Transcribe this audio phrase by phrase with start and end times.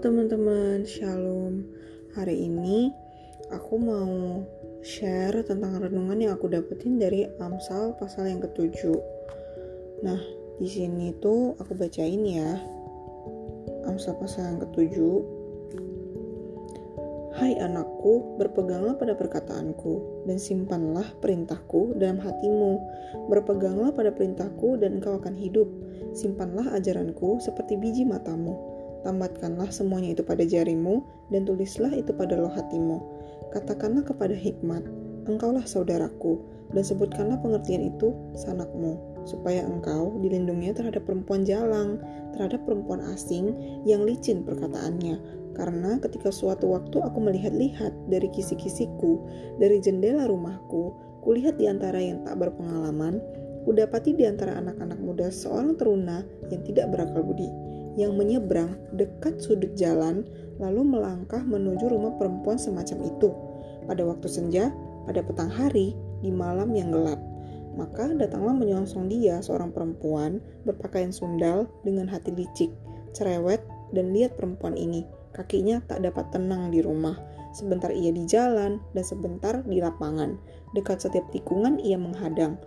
[0.00, 1.60] teman-teman, Shalom.
[2.16, 2.88] Hari ini
[3.52, 4.40] aku mau
[4.80, 8.96] share tentang renungan yang aku dapetin dari Amsal pasal yang ketujuh.
[10.00, 10.16] Nah,
[10.56, 12.56] di sini tuh aku bacain ya.
[13.84, 15.20] Amsal pasal yang ketujuh.
[17.36, 22.80] Hai anakku, berpeganglah pada perkataanku dan simpanlah perintahku dalam hatimu.
[23.28, 25.68] Berpeganglah pada perintahku dan engkau akan hidup.
[26.16, 28.69] Simpanlah ajaranku seperti biji matamu
[29.00, 31.00] Tambatkanlah semuanya itu pada jarimu,
[31.32, 33.00] dan tulislah itu pada loh hatimu.
[33.48, 34.84] Katakanlah kepada hikmat,
[35.24, 36.44] engkaulah saudaraku,
[36.76, 41.96] dan sebutkanlah pengertian itu sanakmu, supaya engkau dilindungi terhadap perempuan jalang,
[42.36, 43.56] terhadap perempuan asing
[43.88, 45.16] yang licin perkataannya.
[45.56, 49.18] Karena ketika suatu waktu aku melihat-lihat dari kisi-kisiku,
[49.58, 53.18] dari jendela rumahku, kulihat di antara yang tak berpengalaman,
[53.64, 59.74] kudapati di antara anak-anak muda seorang teruna yang tidak berakal budi yang menyeberang dekat sudut
[59.74, 60.22] jalan
[60.60, 63.32] lalu melangkah menuju rumah perempuan semacam itu.
[63.88, 64.70] Pada waktu senja,
[65.08, 67.18] pada petang hari, di malam yang gelap.
[67.74, 72.68] Maka datanglah menyongsong dia seorang perempuan berpakaian sundal dengan hati licik,
[73.16, 73.64] cerewet,
[73.96, 75.06] dan lihat perempuan ini.
[75.32, 77.16] Kakinya tak dapat tenang di rumah.
[77.50, 80.38] Sebentar ia di jalan dan sebentar di lapangan.
[80.74, 82.58] Dekat setiap tikungan ia menghadang.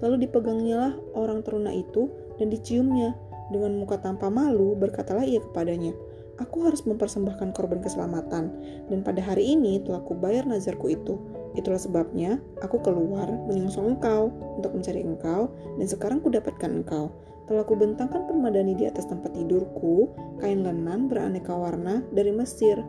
[0.00, 2.08] Lalu dipegangilah orang teruna itu
[2.40, 3.12] dan diciumnya
[3.50, 5.92] dengan muka tanpa malu, berkatalah ia kepadanya,
[6.40, 8.48] Aku harus mempersembahkan korban keselamatan,
[8.88, 11.20] dan pada hari ini telah kubayar nazarku itu.
[11.52, 17.12] Itulah sebabnya aku keluar menyongsong engkau untuk mencari engkau, dan sekarang kudapatkan engkau.
[17.44, 20.08] Telah kubentangkan permadani di atas tempat tidurku,
[20.40, 22.80] kain lenan beraneka warna dari Mesir.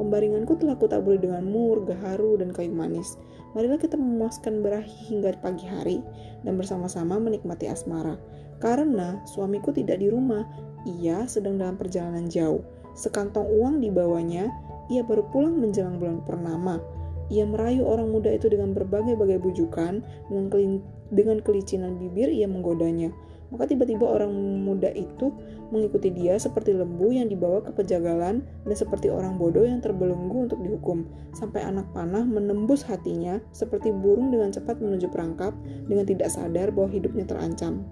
[0.00, 3.20] Pembaringanku telah kutaburi dengan mur, gaharu, dan kayu manis.
[3.52, 6.00] Marilah kita memuaskan berahi hingga pagi hari,
[6.40, 8.16] dan bersama-sama menikmati asmara.
[8.62, 10.46] Karena suamiku tidak di rumah,
[10.84, 12.62] ia sedang dalam perjalanan jauh.
[12.94, 14.52] Sekantong uang dibawanya,
[14.92, 16.78] ia baru pulang menjelang bulan purnama.
[17.32, 23.10] Ia merayu orang muda itu dengan berbagai-bagai bujukan, dengan, kelin, dengan kelicinan bibir ia menggodanya.
[23.48, 24.34] Maka tiba-tiba orang
[24.66, 25.30] muda itu
[25.70, 30.60] mengikuti dia seperti lembu yang dibawa ke pejagalan dan seperti orang bodoh yang terbelenggu untuk
[30.60, 31.06] dihukum.
[31.32, 35.54] Sampai anak panah menembus hatinya seperti burung dengan cepat menuju perangkap
[35.86, 37.86] dengan tidak sadar bahwa hidupnya terancam.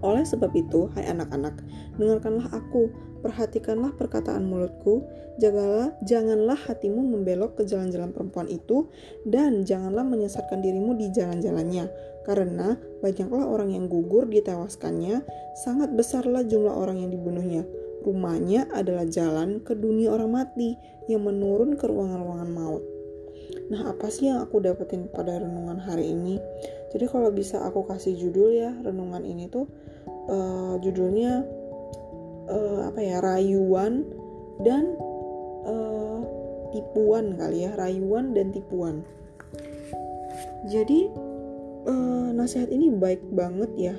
[0.00, 1.58] Oleh sebab itu, hai anak-anak,
[1.98, 2.90] dengarkanlah aku,
[3.22, 5.02] perhatikanlah perkataan mulutku,
[5.42, 8.86] jagalah, janganlah hatimu membelok ke jalan-jalan perempuan itu,
[9.26, 11.90] dan janganlah menyesatkan dirimu di jalan-jalannya,
[12.22, 15.26] karena banyaklah orang yang gugur ditewaskannya,
[15.66, 17.66] sangat besarlah jumlah orang yang dibunuhnya.
[18.06, 20.78] Rumahnya adalah jalan ke dunia orang mati
[21.10, 22.84] yang menurun ke ruangan-ruangan maut.
[23.68, 26.38] Nah, apa sih yang aku dapetin pada renungan hari ini?
[26.88, 29.68] Jadi kalau bisa aku kasih judul ya renungan ini tuh
[30.28, 31.44] uh, judulnya
[32.48, 34.08] uh, apa ya rayuan
[34.64, 34.96] dan
[35.68, 36.20] uh,
[36.72, 39.04] tipuan kali ya rayuan dan tipuan.
[40.68, 41.12] Jadi
[41.84, 43.96] uh, nasihat ini baik banget ya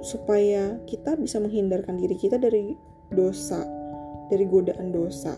[0.00, 2.72] supaya kita bisa menghindarkan diri kita dari
[3.12, 3.68] dosa
[4.32, 5.36] dari godaan dosa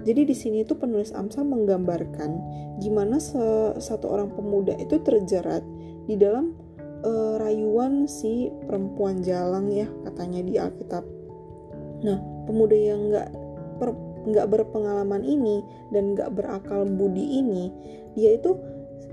[0.00, 2.30] jadi di sini tuh penulis Amsal menggambarkan
[2.80, 3.20] gimana
[3.76, 5.60] satu orang pemuda itu terjerat
[6.08, 6.56] di dalam
[7.04, 11.04] uh, rayuan si perempuan jalang ya katanya di Alkitab.
[12.00, 12.18] Nah,
[12.48, 13.28] pemuda yang nggak
[14.20, 17.72] nggak berpengalaman ini dan nggak berakal budi ini,
[18.16, 18.56] dia itu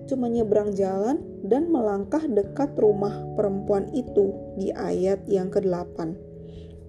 [0.07, 6.15] cuma nyebrang jalan dan melangkah dekat rumah perempuan itu di ayat yang ke-8.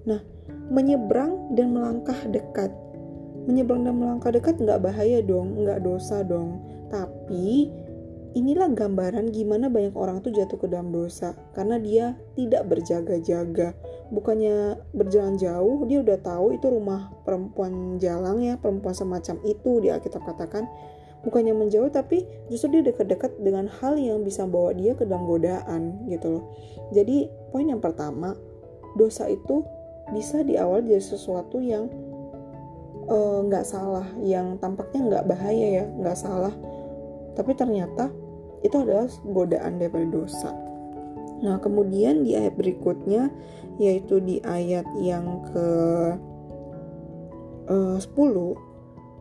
[0.07, 0.23] Nah,
[0.71, 2.71] menyeberang dan melangkah dekat.
[3.49, 6.61] Menyeberang dan melangkah dekat nggak bahaya dong, nggak dosa dong.
[6.93, 7.73] Tapi
[8.37, 11.33] inilah gambaran gimana banyak orang tuh jatuh ke dalam dosa.
[11.57, 13.73] Karena dia tidak berjaga-jaga.
[14.13, 19.89] Bukannya berjalan jauh dia udah tahu itu rumah perempuan jalang ya perempuan semacam itu di
[19.89, 20.69] Alkitab katakan.
[21.25, 26.07] Bukannya menjauh tapi justru dia dekat-dekat dengan hal yang bisa bawa dia ke dalam godaan
[26.07, 26.45] gitu loh.
[26.95, 28.39] Jadi poin yang pertama
[28.95, 29.67] dosa itu
[30.15, 31.91] bisa diawal dari sesuatu yang
[33.09, 34.07] nggak uh, salah.
[34.21, 36.55] Yang tampaknya nggak bahaya ya nggak salah.
[37.35, 38.13] Tapi ternyata
[38.61, 40.51] itu adalah godaan daripada dosa.
[41.39, 43.31] Nah, kemudian di ayat berikutnya
[43.79, 45.69] yaitu di ayat yang ke
[47.71, 48.03] uh, 10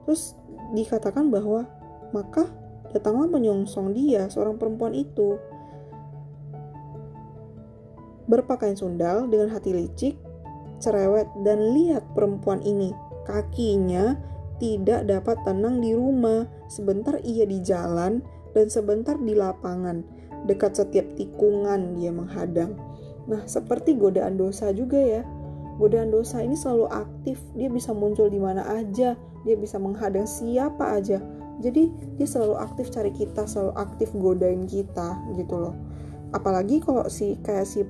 [0.08, 0.34] terus
[0.74, 1.70] dikatakan bahwa
[2.10, 2.50] maka
[2.90, 5.38] datanglah menyongsong dia seorang perempuan itu
[8.28, 10.16] berpakaian sundal dengan hati licik,
[10.84, 12.92] cerewet dan lihat perempuan ini
[13.28, 14.16] kakinya
[14.58, 16.48] tidak dapat tenang di rumah.
[16.72, 18.24] Sebentar ia di jalan
[18.56, 20.02] dan sebentar di lapangan.
[20.48, 22.80] Dekat setiap tikungan dia menghadang.
[23.28, 25.22] Nah, seperti godaan dosa juga ya.
[25.78, 29.14] godaan dosa ini selalu aktif dia bisa muncul di mana aja
[29.46, 31.22] dia bisa menghadang siapa aja
[31.62, 35.76] jadi dia selalu aktif cari kita selalu aktif godain kita gitu loh
[36.34, 37.86] apalagi kalau si kayak si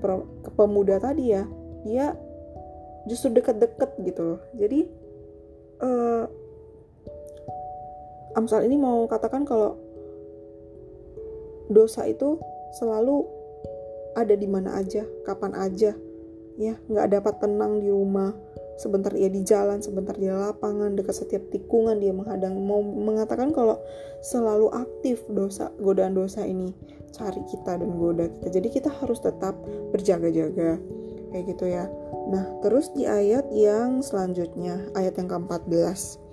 [0.55, 1.43] pemuda tadi ya
[1.87, 2.13] dia
[3.07, 4.87] justru deket-deket gitu loh jadi
[5.81, 6.25] uh,
[8.37, 9.81] Amsal ini mau katakan kalau
[11.73, 12.37] dosa itu
[12.77, 13.25] selalu
[14.13, 15.97] ada di mana aja, kapan aja,
[16.57, 18.37] ya nggak dapat tenang di rumah.
[18.77, 22.61] Sebentar ia di jalan sebentar di lapangan dekat setiap tikungan dia menghadang.
[22.61, 23.81] Mau mengatakan kalau
[24.21, 26.77] selalu aktif dosa godaan dosa ini.
[27.09, 28.53] Cari kita dan goda kita.
[28.53, 29.57] Jadi kita harus tetap
[29.89, 30.77] berjaga-jaga
[31.31, 31.85] kayak gitu ya
[32.27, 36.27] nah terus di ayat yang selanjutnya ayat yang ke-14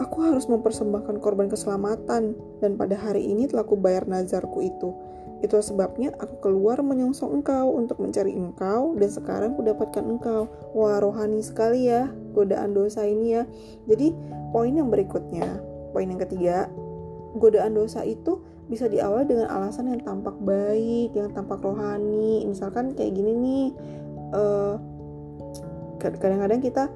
[0.00, 2.32] Aku harus mempersembahkan korban keselamatan,
[2.64, 4.96] dan pada hari ini telah kubayar nazarku itu.
[5.44, 10.48] Itu sebabnya aku keluar menyongsong engkau untuk mencari engkau dan sekarang kudapatkan engkau.
[10.72, 13.44] Wah, rohani sekali ya godaan dosa ini ya.
[13.84, 14.16] Jadi,
[14.54, 15.60] poin yang berikutnya,
[15.92, 16.72] poin yang ketiga,
[17.36, 18.40] godaan dosa itu
[18.72, 22.48] bisa diawali dengan alasan yang tampak baik, yang tampak rohani.
[22.48, 23.66] Misalkan kayak gini nih,
[24.32, 24.80] uh,
[26.00, 26.88] kadang-kadang kita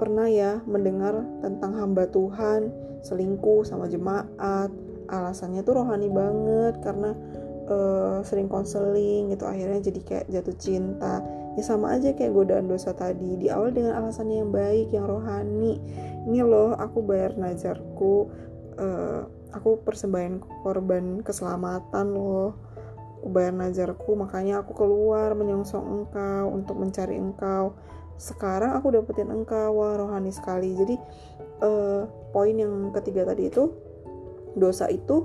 [0.00, 2.72] pernah ya mendengar tentang hamba Tuhan
[3.04, 4.72] selingkuh sama jemaat.
[5.12, 7.12] Alasannya tuh rohani banget karena
[7.70, 11.22] uh, sering konseling gitu akhirnya jadi kayak jatuh cinta
[11.58, 15.82] ya sama aja kayak godaan dosa tadi di awal dengan alasan yang baik yang rohani
[16.30, 18.30] ini loh aku bayar nazarku
[18.78, 22.56] uh, aku persembahan korban keselamatan loh
[23.20, 27.76] aku bayar nazarku makanya aku keluar menyongsong engkau untuk mencari engkau
[28.20, 30.96] sekarang aku dapetin engkau wah rohani sekali jadi
[31.64, 32.02] uh,
[32.32, 33.72] poin yang ketiga tadi itu
[34.56, 35.24] dosa itu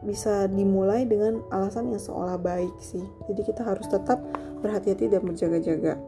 [0.00, 3.04] bisa dimulai dengan alasan yang seolah baik sih.
[3.28, 4.20] Jadi kita harus tetap
[4.64, 6.00] berhati-hati dan berjaga-jaga.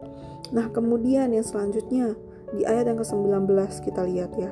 [0.49, 2.17] Nah, kemudian yang selanjutnya
[2.53, 3.49] di ayat yang ke-19
[3.85, 4.49] kita lihat ya.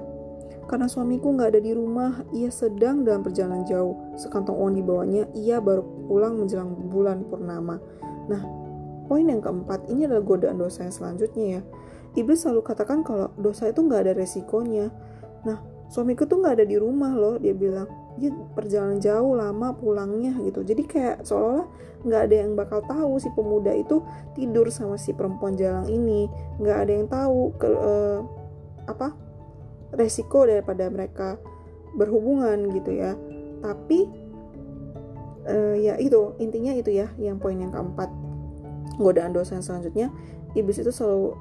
[0.70, 3.98] Karena suamiku nggak ada di rumah, ia sedang dalam perjalanan jauh.
[4.16, 7.82] Sekantong uang dibawanya, ia baru pulang menjelang bulan purnama.
[8.32, 8.42] Nah,
[9.10, 11.62] poin yang keempat ini adalah godaan dosa yang selanjutnya ya.
[12.16, 14.92] Iblis selalu katakan kalau dosa itu nggak ada resikonya.
[15.44, 15.60] Nah,
[15.92, 17.88] suamiku tuh nggak ada di rumah loh, dia bilang
[18.20, 21.68] dia perjalanan jauh lama pulangnya gitu jadi kayak seolah-olah
[22.02, 24.04] nggak ada yang bakal tahu si pemuda itu
[24.36, 26.28] tidur sama si perempuan jalang ini
[26.60, 28.20] nggak ada yang tahu ke uh,
[28.90, 29.14] apa
[29.96, 31.38] resiko daripada mereka
[31.96, 33.16] berhubungan gitu ya.
[33.62, 34.00] Tapi
[35.48, 38.10] uh, ya itu intinya itu ya yang poin yang keempat.
[39.00, 40.08] Godaan dosa yang selanjutnya
[40.54, 41.34] iblis itu selalu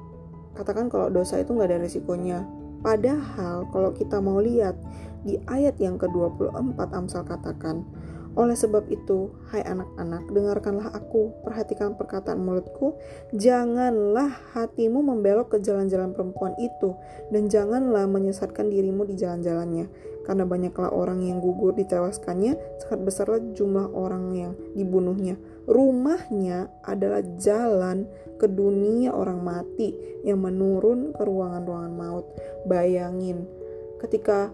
[0.55, 2.39] katakan kalau dosa itu nggak ada resikonya.
[2.81, 4.73] Padahal kalau kita mau lihat
[5.21, 7.85] di ayat yang ke-24 Amsal katakan,
[8.31, 12.95] oleh sebab itu, hai anak-anak, dengarkanlah aku, perhatikan perkataan mulutku,
[13.35, 16.95] janganlah hatimu membelok ke jalan-jalan perempuan itu,
[17.27, 19.91] dan janganlah menyesatkan dirimu di jalan-jalannya,
[20.23, 25.35] karena banyaklah orang yang gugur ditewaskannya, sangat besarlah jumlah orang yang dibunuhnya.
[25.67, 28.07] Rumahnya adalah jalan
[28.39, 29.93] ke dunia orang mati
[30.23, 32.25] yang menurun ke ruangan-ruangan maut.
[32.63, 33.43] Bayangin,
[34.01, 34.49] ketika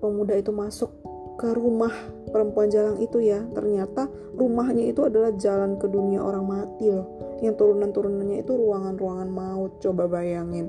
[0.00, 0.90] pemuda itu masuk
[1.38, 1.94] ke rumah
[2.34, 3.40] perempuan jalan itu ya.
[3.54, 7.38] Ternyata rumahnya itu adalah jalan ke dunia orang mati loh.
[7.40, 10.68] Yang turunan-turunannya itu ruangan-ruangan maut coba bayangin.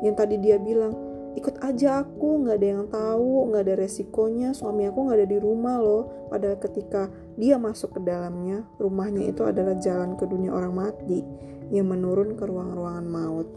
[0.00, 0.96] Yang tadi dia bilang
[1.36, 5.38] ikut aja aku nggak ada yang tahu nggak ada resikonya suami aku nggak ada di
[5.38, 6.32] rumah loh.
[6.32, 11.20] Padahal ketika dia masuk ke dalamnya rumahnya itu adalah jalan ke dunia orang mati
[11.68, 13.48] yang menurun ke ruang-ruangan maut.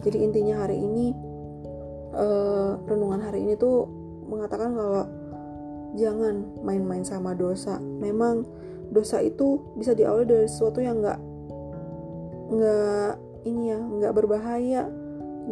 [0.00, 1.12] Jadi intinya hari ini
[2.16, 3.84] uh, renungan hari ini tuh
[4.28, 5.04] mengatakan kalau
[5.98, 7.76] jangan main-main sama dosa.
[7.78, 8.46] Memang
[8.94, 11.20] dosa itu bisa diawali dari sesuatu yang nggak
[12.48, 13.12] nggak
[13.44, 14.88] ini ya nggak berbahaya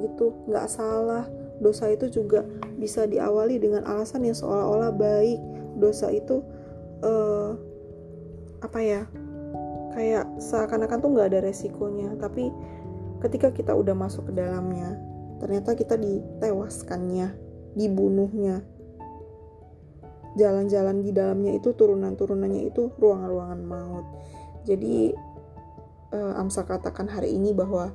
[0.01, 1.27] gitu, nggak salah.
[1.57, 2.45] Dosa itu juga
[2.77, 5.41] bisa diawali dengan alasan yang seolah-olah baik.
[5.77, 6.45] Dosa itu
[7.05, 7.57] uh,
[8.61, 9.03] apa ya?
[9.97, 12.53] Kayak seakan-akan tuh nggak ada resikonya, tapi
[13.25, 14.93] ketika kita udah masuk ke dalamnya,
[15.41, 17.33] ternyata kita ditewaskannya
[17.73, 18.61] dibunuhnya.
[20.37, 24.07] Jalan-jalan di dalamnya itu turunan-turunannya itu ruangan-ruangan maut.
[24.69, 25.17] Jadi
[26.13, 27.91] uh, Amsa katakan hari ini bahwa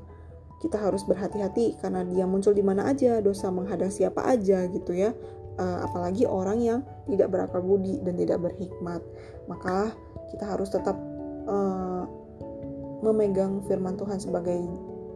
[0.62, 5.14] kita harus berhati-hati karena dia muncul di mana aja, dosa menghadang siapa aja gitu ya.
[5.62, 9.02] Uh, apalagi orang yang tidak berakal budi dan tidak berhikmat.
[9.46, 9.94] Maka
[10.34, 10.98] kita harus tetap
[11.46, 12.06] uh,
[13.02, 14.62] memegang firman Tuhan sebagai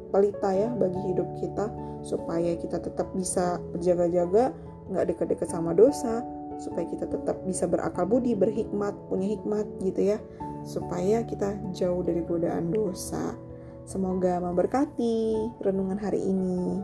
[0.10, 1.70] pelita ya bagi hidup kita
[2.06, 4.54] supaya kita tetap bisa berjaga-jaga
[4.90, 6.22] nggak dekat-dekat sama dosa
[6.60, 10.18] supaya kita tetap bisa berakal budi berhikmat punya hikmat gitu ya
[10.66, 13.36] supaya kita jauh dari godaan dosa
[13.86, 16.82] Semoga memberkati renungan hari ini.